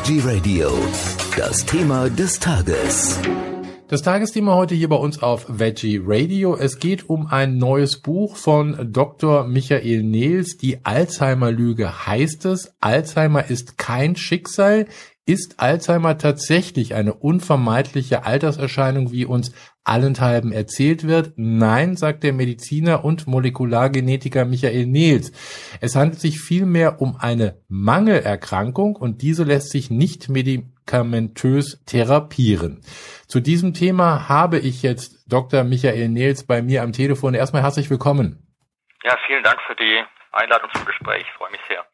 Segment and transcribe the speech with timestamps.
[0.00, 0.70] Veggie Radio.
[1.36, 3.18] Das Thema des Tages.
[3.90, 6.54] Das Tagesthema heute hier bei uns auf Veggie Radio.
[6.54, 9.48] Es geht um ein neues Buch von Dr.
[9.48, 10.56] Michael Nehls.
[10.58, 12.72] Die Alzheimer-Lüge heißt es.
[12.78, 14.86] Alzheimer ist kein Schicksal.
[15.26, 19.50] Ist Alzheimer tatsächlich eine unvermeidliche Alterserscheinung, wie uns
[19.82, 21.32] allenthalben erzählt wird?
[21.34, 25.32] Nein, sagt der Mediziner und Molekulargenetiker Michael Nehls.
[25.80, 30.28] Es handelt sich vielmehr um eine Mangelerkrankung und diese lässt sich nicht
[30.90, 32.82] medikamentös therapieren.
[33.26, 35.64] Zu diesem Thema habe ich jetzt Dr.
[35.64, 37.34] Michael Nehls bei mir am Telefon.
[37.34, 38.46] Erstmal herzlich willkommen.
[39.04, 41.22] Ja, vielen Dank für die Einladung zum Gespräch.
[41.22, 41.84] Ich freue mich sehr.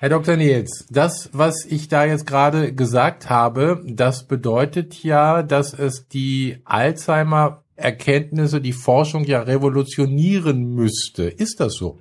[0.00, 0.36] Herr Dr.
[0.36, 6.62] Nils, das, was ich da jetzt gerade gesagt habe, das bedeutet ja, dass es die
[6.64, 11.24] Alzheimer-Erkenntnisse, die Forschung ja revolutionieren müsste.
[11.24, 11.98] Ist das so?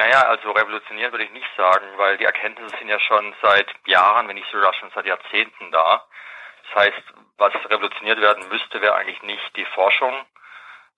[0.00, 4.28] Naja, also revolutionieren würde ich nicht sagen, weil die Erkenntnisse sind ja schon seit Jahren,
[4.28, 6.06] wenn nicht sogar schon seit Jahrzehnten da.
[6.64, 7.02] Das heißt,
[7.36, 10.14] was revolutioniert werden müsste, wäre eigentlich nicht die Forschung,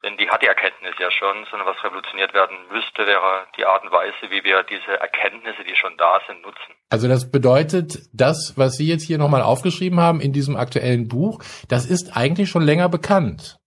[0.05, 3.83] denn die hat die Erkenntnis ja schon, sondern was revolutioniert werden müsste, wäre die Art
[3.83, 6.73] und Weise, wie wir diese Erkenntnisse, die schon da sind, nutzen.
[6.91, 11.43] Also das bedeutet, das, was Sie jetzt hier nochmal aufgeschrieben haben in diesem aktuellen Buch,
[11.69, 13.59] das ist eigentlich schon länger bekannt.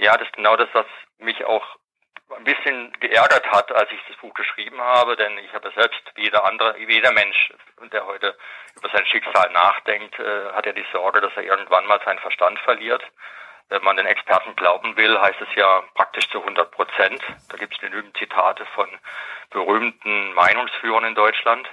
[0.00, 0.84] Ja, das ist genau das, was
[1.16, 1.64] mich auch
[2.42, 6.22] ein bisschen geärgert hat, als ich das Buch geschrieben habe, denn ich habe selbst wie
[6.22, 7.52] jeder andere, wie jeder Mensch,
[7.92, 8.36] der heute
[8.76, 12.58] über sein Schicksal nachdenkt, äh, hat ja die Sorge, dass er irgendwann mal seinen Verstand
[12.60, 13.02] verliert.
[13.68, 17.22] Wenn man den Experten glauben will, heißt es ja praktisch zu 100 Prozent.
[17.48, 18.88] Da gibt es genügend Zitate von
[19.50, 21.68] berühmten Meinungsführern in Deutschland.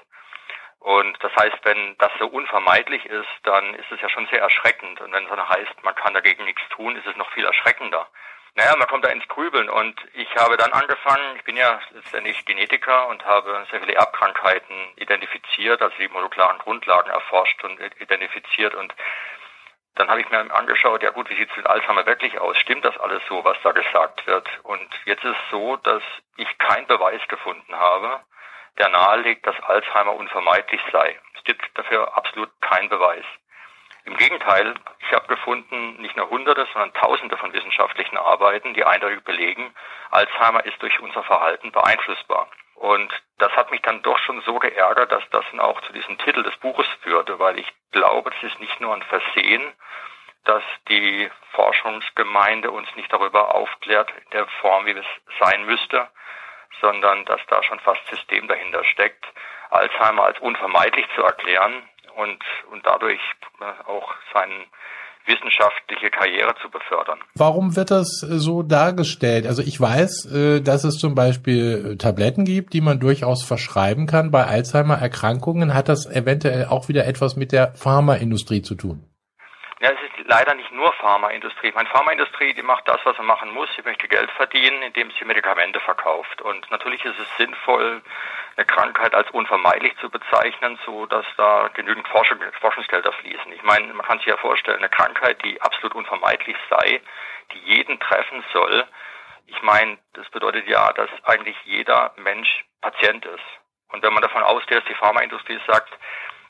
[0.79, 5.01] Und das heißt, wenn das so unvermeidlich ist, dann ist es ja schon sehr erschreckend.
[5.01, 8.07] Und wenn es dann heißt, man kann dagegen nichts tun, ist es noch viel erschreckender.
[8.59, 12.43] Naja, man kommt da ins Grübeln und ich habe dann angefangen, ich bin ja letztendlich
[12.43, 18.93] Genetiker und habe sehr viele Erbkrankheiten identifiziert, also die molekularen Grundlagen erforscht und identifiziert und
[19.95, 22.57] dann habe ich mir angeschaut, ja gut, wie sieht es mit Alzheimer wirklich aus?
[22.57, 24.45] Stimmt das alles so, was da gesagt wird?
[24.63, 26.03] Und jetzt ist es so, dass
[26.35, 28.19] ich keinen Beweis gefunden habe,
[28.77, 31.17] der nahelegt, dass Alzheimer unvermeidlich sei.
[31.37, 33.23] Es gibt dafür absolut keinen Beweis.
[34.09, 39.23] Im Gegenteil, ich habe gefunden, nicht nur Hunderte, sondern Tausende von wissenschaftlichen Arbeiten, die eindeutig
[39.23, 39.71] belegen,
[40.09, 42.47] Alzheimer ist durch unser Verhalten beeinflussbar.
[42.73, 46.17] Und das hat mich dann doch schon so geärgert, dass das dann auch zu diesem
[46.17, 49.61] Titel des Buches führte, weil ich glaube, es ist nicht nur ein Versehen,
[50.43, 55.05] dass die Forschungsgemeinde uns nicht darüber aufklärt in der Form, wie es
[55.39, 56.09] sein müsste,
[56.81, 59.23] sondern dass da schon fast System dahinter steckt,
[59.69, 61.87] Alzheimer als unvermeidlich zu erklären
[62.19, 62.39] und,
[62.71, 63.21] und dadurch
[63.61, 64.65] äh, auch seinen
[65.25, 67.19] wissenschaftliche Karriere zu befördern.
[67.35, 69.45] Warum wird das äh, so dargestellt?
[69.45, 74.31] Also ich weiß, äh, dass es zum Beispiel Tabletten gibt, die man durchaus verschreiben kann.
[74.31, 79.05] Bei Alzheimer-Erkrankungen hat das eventuell auch wieder etwas mit der Pharmaindustrie zu tun.
[79.81, 81.71] Ja, es ist leider nicht nur Pharmaindustrie.
[81.73, 83.69] Meine Pharmaindustrie, die macht das, was sie machen muss.
[83.75, 86.41] Sie möchte Geld verdienen, indem sie Medikamente verkauft.
[86.41, 88.01] Und natürlich ist es sinnvoll,
[88.65, 93.51] Krankheit als unvermeidlich zu bezeichnen, so dass da genügend Forschung, Forschungsgelder fließen.
[93.53, 97.01] Ich meine, man kann sich ja vorstellen, eine Krankheit, die absolut unvermeidlich sei,
[97.53, 98.87] die jeden treffen soll.
[99.47, 103.43] Ich meine, das bedeutet ja, dass eigentlich jeder Mensch Patient ist.
[103.91, 105.91] Und wenn man davon ausgeht, dass die Pharmaindustrie sagt,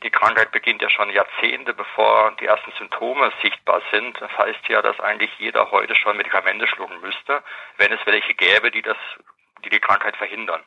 [0.04, 4.20] die Krankheit beginnt ja schon Jahrzehnte, bevor die ersten Symptome sichtbar sind.
[4.22, 7.44] Das heißt ja, dass eigentlich jeder heute schon Medikamente schlucken müsste,
[7.78, 8.98] wenn es welche gäbe, die das,
[9.66, 10.64] die die Krankheit verhindern.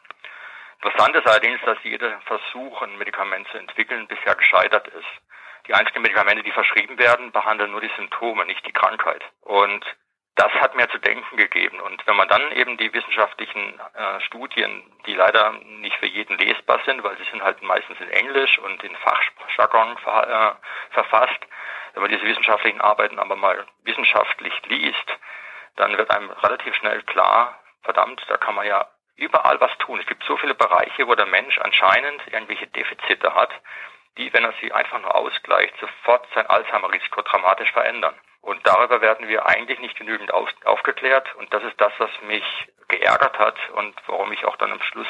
[0.83, 5.07] Interessant ist allerdings, dass jeder Versuch, ein Medikament zu entwickeln, bisher gescheitert ist.
[5.69, 9.23] Die einzigen Medikamente, die verschrieben werden, behandeln nur die Symptome, nicht die Krankheit.
[9.43, 9.85] Und
[10.35, 11.79] das hat mir zu denken gegeben.
[11.81, 16.81] Und wenn man dann eben die wissenschaftlichen äh, Studien, die leider nicht für jeden lesbar
[16.85, 21.47] sind, weil sie sind halt meistens in Englisch und in Fachjargon ver, äh, verfasst,
[21.93, 25.19] wenn man diese wissenschaftlichen Arbeiten aber mal wissenschaftlich liest,
[25.77, 29.99] dann wird einem relativ schnell klar, verdammt, da kann man ja überall was tun.
[30.01, 33.51] Es gibt so viele Bereiche, wo der Mensch anscheinend irgendwelche Defizite hat,
[34.19, 38.15] die, wenn er sie einfach nur ausgleicht, sofort sein Alzheimer-Risiko dramatisch verändern.
[38.43, 41.35] Und darüber werden wir eigentlich nicht genügend auf, aufgeklärt.
[41.37, 42.45] Und das ist das, was mich
[42.89, 45.07] geärgert hat und warum ich auch dann am Schluss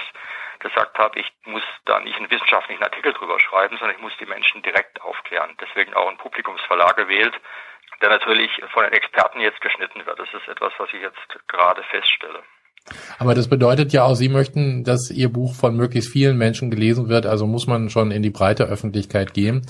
[0.61, 4.27] gesagt habe, ich muss da nicht einen wissenschaftlichen Artikel drüber schreiben, sondern ich muss die
[4.27, 5.57] Menschen direkt aufklären.
[5.61, 7.35] Deswegen auch einen Publikumsverlag gewählt,
[8.01, 10.19] der natürlich von den Experten jetzt geschnitten wird.
[10.19, 12.43] Das ist etwas, was ich jetzt gerade feststelle.
[13.19, 17.09] Aber das bedeutet ja auch, Sie möchten, dass Ihr Buch von möglichst vielen Menschen gelesen
[17.09, 19.63] wird, also muss man schon in die breite Öffentlichkeit gehen.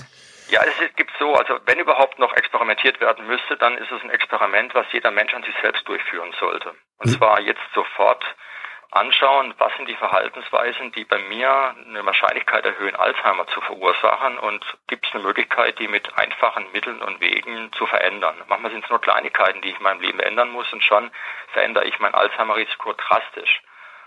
[0.49, 4.09] Ja, es gibt so, also wenn überhaupt noch experimentiert werden müsste, dann ist es ein
[4.09, 6.71] Experiment, was jeder Mensch an sich selbst durchführen sollte.
[6.99, 7.17] Und hm.
[7.17, 8.23] zwar jetzt sofort
[8.95, 14.63] anschauen, was sind die Verhaltensweisen, die bei mir eine Wahrscheinlichkeit erhöhen, Alzheimer zu verursachen und
[14.87, 18.35] gibt es eine Möglichkeit, die mit einfachen Mitteln und Wegen zu verändern.
[18.47, 21.11] Manchmal sind es nur Kleinigkeiten, die ich in meinem Leben ändern muss und schon
[21.53, 23.61] verändere ich mein Alzheimer-Risiko drastisch.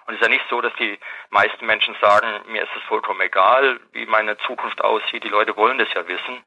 [0.06, 0.98] Und es ist ja nicht so, dass die
[1.30, 5.24] meisten Menschen sagen, mir ist es vollkommen egal, wie meine Zukunft aussieht.
[5.24, 6.44] Die Leute wollen das ja wissen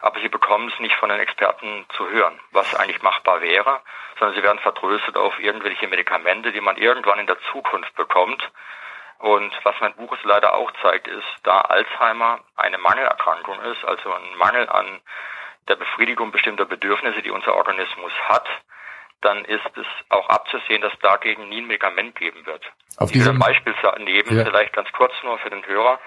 [0.00, 3.80] aber sie bekommen es nicht von den Experten zu hören, was eigentlich machbar wäre,
[4.18, 8.50] sondern sie werden vertröstet auf irgendwelche Medikamente, die man irgendwann in der Zukunft bekommt.
[9.18, 14.12] Und was mein Buch es leider auch zeigt, ist, da Alzheimer eine Mangelerkrankung ist, also
[14.12, 15.00] ein Mangel an
[15.66, 18.48] der Befriedigung bestimmter Bedürfnisse, die unser Organismus hat,
[19.20, 22.64] dann ist es auch abzusehen, dass dagegen nie ein Medikament geben wird.
[22.96, 24.44] Auf diesem Beispiel neben, ja.
[24.44, 25.98] vielleicht ganz kurz nur für den Hörer,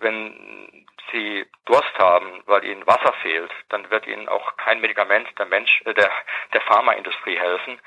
[0.00, 5.46] wenn Sie Durst haben, weil Ihnen Wasser fehlt, dann wird Ihnen auch kein Medikament der
[5.46, 6.10] Mensch, äh, der,
[6.52, 7.80] der Pharmaindustrie helfen,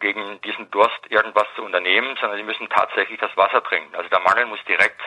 [0.00, 3.94] gegen diesen Durst irgendwas zu unternehmen, sondern Sie müssen tatsächlich das Wasser trinken.
[3.94, 5.00] Also der Mangel muss direkt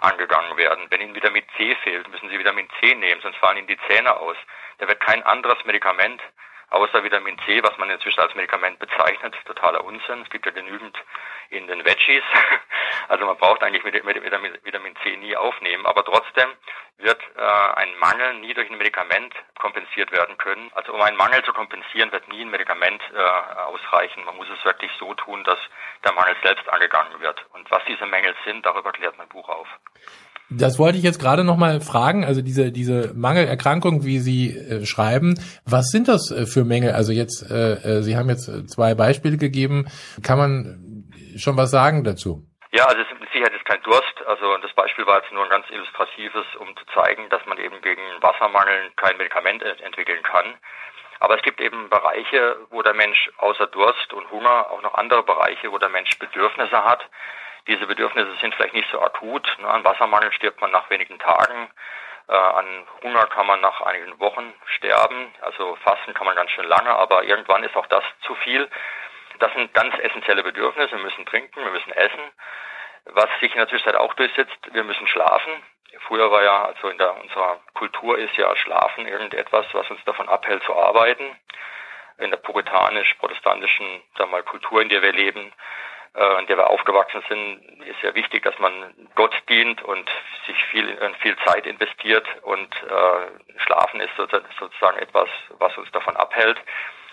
[0.00, 0.86] angegangen werden.
[0.88, 4.16] Wenn Ihnen Vitamin C fehlt, müssen Sie Vitamin C nehmen, sonst fallen Ihnen die Zähne
[4.16, 4.36] aus.
[4.78, 6.22] Da wird kein anderes Medikament
[6.70, 10.22] außer Vitamin C, was man inzwischen als Medikament bezeichnet, totaler Unsinn.
[10.22, 10.96] Es gibt ja genügend
[11.50, 12.24] in den Veggies.
[13.08, 16.48] Also man braucht eigentlich Vitamin C nie aufnehmen, aber trotzdem
[16.98, 20.70] wird äh, ein Mangel nie durch ein Medikament kompensiert werden können.
[20.74, 24.24] Also um einen Mangel zu kompensieren, wird nie ein Medikament äh, ausreichen.
[24.24, 25.58] Man muss es wirklich so tun, dass
[26.04, 27.44] der Mangel selbst angegangen wird.
[27.52, 29.68] Und was diese Mängel sind, darüber klärt mein Buch auf.
[30.50, 34.84] Das wollte ich jetzt gerade noch mal fragen, also diese diese Mangelerkrankung, wie Sie äh,
[34.84, 36.92] schreiben, was sind das äh, für Mängel?
[36.92, 39.86] Also jetzt äh, äh, Sie haben jetzt zwei Beispiele gegeben,
[40.24, 41.04] kann man
[41.36, 42.42] schon was sagen dazu?
[42.72, 44.26] Ja, also es ist mit Sicherheit kein Durst.
[44.26, 47.80] Also das Beispiel war jetzt nur ein ganz illustratives, um zu zeigen, dass man eben
[47.82, 50.54] gegen Wassermangel kein Medikament entwickeln kann.
[51.20, 55.22] Aber es gibt eben Bereiche, wo der Mensch außer Durst und Hunger auch noch andere
[55.22, 57.02] Bereiche, wo der Mensch Bedürfnisse hat,
[57.66, 59.46] diese Bedürfnisse sind vielleicht nicht so akut.
[59.60, 59.68] Ne?
[59.68, 61.70] An Wassermangel stirbt man nach wenigen Tagen.
[62.28, 65.32] Äh, an Hunger kann man nach einigen Wochen sterben.
[65.40, 68.68] Also fasten kann man ganz schön lange, aber irgendwann ist auch das zu viel.
[69.38, 70.92] Das sind ganz essentielle Bedürfnisse.
[70.92, 72.32] Wir müssen trinken, wir müssen essen.
[73.06, 75.62] Was sich in der Zwischenzeit auch durchsetzt, wir müssen schlafen.
[76.06, 80.28] Früher war ja, also in der, unserer Kultur ist ja Schlafen irgendetwas, was uns davon
[80.28, 81.36] abhält zu arbeiten.
[82.18, 85.52] In der puritanisch-protestantischen, mal, Kultur, in der wir leben,
[86.14, 90.10] äh, in der wir aufgewachsen sind, ist ja wichtig, dass man Gott dient und
[90.46, 95.28] sich viel, äh, viel Zeit investiert und äh, Schlafen ist sozusagen etwas,
[95.58, 96.58] was uns davon abhält.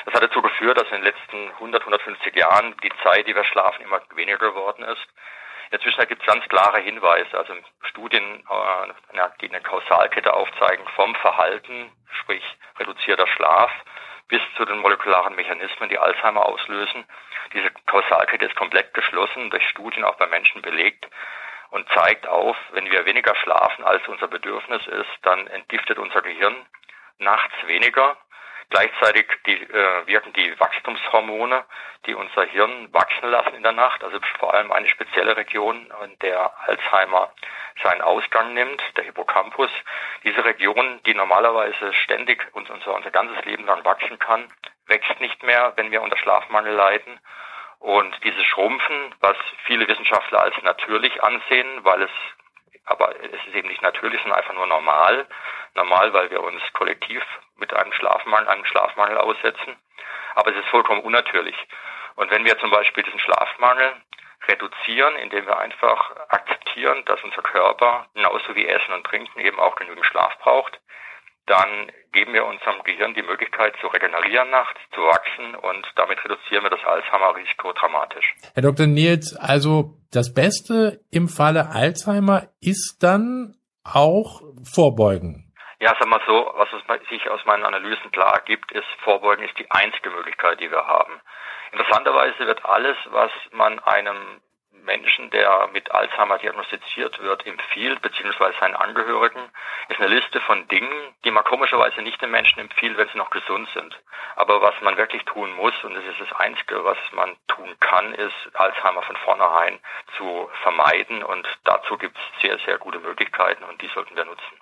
[0.05, 3.43] Das hat dazu geführt, dass in den letzten 100, 150 Jahren die Zeit, die wir
[3.43, 5.05] schlafen, immer weniger geworden ist.
[5.65, 10.87] In der Zwischenzeit gibt es ganz klare Hinweise, also Studien, äh, die eine Kausalkette aufzeigen
[10.95, 11.91] vom Verhalten,
[12.21, 12.43] sprich
[12.79, 13.71] reduzierter Schlaf,
[14.27, 17.05] bis zu den molekularen Mechanismen, die Alzheimer auslösen.
[17.53, 21.07] Diese Kausalkette ist komplett geschlossen, durch Studien auch bei Menschen belegt
[21.69, 26.55] und zeigt auf, wenn wir weniger schlafen, als unser Bedürfnis ist, dann entgiftet unser Gehirn
[27.19, 28.17] nachts weniger
[28.69, 31.63] Gleichzeitig die, äh, wirken die Wachstumshormone,
[32.05, 36.19] die unser Hirn wachsen lassen in der Nacht, also vor allem eine spezielle Region, in
[36.19, 37.31] der Alzheimer
[37.81, 39.69] seinen Ausgang nimmt, der Hippocampus.
[40.23, 44.51] Diese Region, die normalerweise ständig und unser, unser ganzes Leben lang wachsen kann,
[44.87, 47.19] wächst nicht mehr, wenn wir unter Schlafmangel leiden.
[47.79, 52.11] Und dieses Schrumpfen, was viele Wissenschaftler als natürlich ansehen, weil es
[52.87, 55.27] aber es ist eben nicht natürlich, sondern einfach nur normal.
[55.75, 57.21] Normal, weil wir uns kollektiv
[57.57, 59.75] mit einem Schlafmangel, einem Schlafmangel aussetzen.
[60.35, 61.55] Aber es ist vollkommen unnatürlich.
[62.15, 63.93] Und wenn wir zum Beispiel diesen Schlafmangel
[64.47, 69.75] reduzieren, indem wir einfach akzeptieren, dass unser Körper genauso wie Essen und Trinken eben auch
[69.75, 70.79] genügend Schlaf braucht,
[71.47, 76.63] dann geben wir unserem Gehirn die Möglichkeit zu regenerieren nachts, zu wachsen und damit reduzieren
[76.63, 78.35] wir das Alzheimer-Risiko dramatisch.
[78.53, 78.87] Herr Dr.
[78.87, 85.53] Nils, also das Beste im Falle Alzheimer ist dann auch Vorbeugen.
[85.79, 86.69] Ja, sag mal so, was
[87.09, 91.21] sich aus meinen Analysen klar ergibt, ist, Vorbeugen ist die einzige Möglichkeit, die wir haben.
[91.71, 94.41] Interessanterweise wird alles, was man einem
[94.87, 99.41] Menschen, der mit Alzheimer diagnostiziert wird, empfiehlt, beziehungsweise seinen Angehörigen,
[99.89, 103.29] ist eine Liste von Dingen, die man komischerweise nicht den Menschen empfiehlt, wenn sie noch
[103.29, 103.93] gesund sind.
[104.35, 108.13] Aber was man wirklich tun muss, und das ist das Einzige, was man tun kann,
[108.15, 109.77] ist, Alzheimer von vornherein
[110.17, 111.21] zu vermeiden.
[111.21, 114.55] Und dazu gibt es sehr, sehr gute Möglichkeiten und die sollten wir nutzen.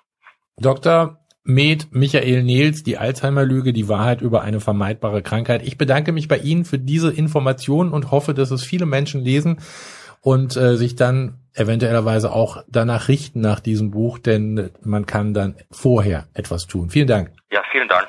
[0.58, 1.18] Dr.
[1.48, 5.62] Med Michael Nils, die Alzheimer-Lüge, die Wahrheit über eine vermeidbare Krankheit.
[5.62, 9.60] Ich bedanke mich bei Ihnen für diese Informationen und hoffe, dass es viele Menschen lesen
[10.26, 15.54] und äh, sich dann eventuellerweise auch danach richten nach diesem Buch, denn man kann dann
[15.70, 16.90] vorher etwas tun.
[16.90, 17.30] Vielen Dank.
[17.52, 18.08] Ja, vielen Dank.